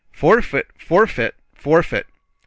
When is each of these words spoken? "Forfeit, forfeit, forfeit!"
"Forfeit, 0.11 0.65
forfeit, 0.79 1.35
forfeit!" 1.53 2.07